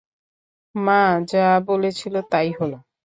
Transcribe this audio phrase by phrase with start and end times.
[0.75, 1.01] মা
[1.31, 2.77] যা বলেছিলো তাই হলো।